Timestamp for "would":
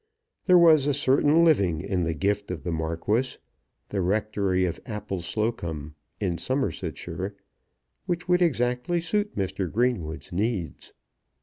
8.27-8.41